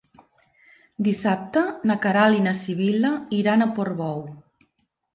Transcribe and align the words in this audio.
Dissabte 1.07 1.63
na 1.91 1.99
Queralt 2.07 2.41
i 2.41 2.43
na 2.49 2.57
Sibil·la 2.65 3.15
iran 3.45 3.63
a 3.63 3.73
Portbou. 3.79 4.29